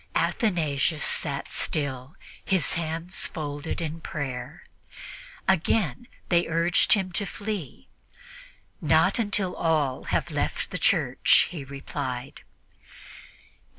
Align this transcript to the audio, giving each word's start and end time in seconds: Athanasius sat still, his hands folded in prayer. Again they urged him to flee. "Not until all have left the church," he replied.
Athanasius 0.15 1.05
sat 1.05 1.51
still, 1.51 2.15
his 2.43 2.73
hands 2.73 3.27
folded 3.27 3.79
in 3.81 4.01
prayer. 4.01 4.63
Again 5.47 6.07
they 6.29 6.47
urged 6.47 6.93
him 6.93 7.11
to 7.11 7.27
flee. 7.27 7.87
"Not 8.81 9.19
until 9.19 9.55
all 9.55 10.05
have 10.05 10.31
left 10.31 10.71
the 10.71 10.79
church," 10.79 11.49
he 11.51 11.63
replied. 11.63 12.41